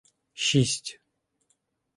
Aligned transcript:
Шість 0.43 0.85